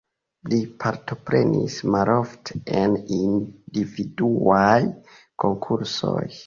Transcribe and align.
Li 0.53 0.57
partoprenis 0.83 1.75
malofte 1.97 2.57
en 2.81 2.97
individuaj 3.21 4.77
konkursoj. 5.47 6.23